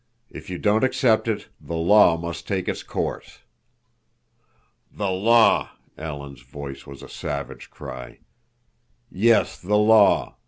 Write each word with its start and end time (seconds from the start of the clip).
If 0.31 0.49
you 0.49 0.57
don't 0.57 0.83
accept 0.83 1.27
it—the 1.27 1.75
law 1.75 2.17
must 2.17 2.47
take 2.47 2.67
its 2.67 2.81
course." 2.81 3.41
"The 4.91 5.11
law!" 5.11 5.73
Alan's 5.95 6.41
voice 6.41 6.87
was 6.87 7.03
a 7.03 7.07
savage 7.07 7.69
cry. 7.69 8.17
"Yes, 9.11 9.61
the 9.61 9.77
law. 9.77 10.37